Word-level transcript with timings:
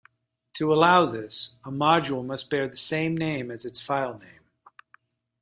To 0.53 0.73
allow 0.73 1.05
this, 1.05 1.51
a 1.63 1.69
module 1.69 2.25
must 2.25 2.49
bear 2.49 2.67
the 2.67 2.75
same 2.75 3.15
name 3.15 3.51
as 3.51 3.65
its 3.65 3.79
file 3.79 4.17
name. 4.17 4.41